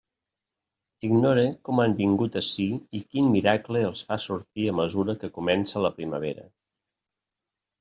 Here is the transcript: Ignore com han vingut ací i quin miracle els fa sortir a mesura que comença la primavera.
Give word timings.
Ignore 1.09 1.43
com 1.69 1.81
han 1.83 1.93
vingut 1.99 2.37
ací 2.41 2.65
i 3.01 3.03
quin 3.11 3.29
miracle 3.35 3.85
els 3.91 4.03
fa 4.09 4.19
sortir 4.25 4.67
a 4.73 4.75
mesura 4.81 5.17
que 5.23 5.33
comença 5.39 5.87
la 5.87 5.95
primavera. 6.01 6.51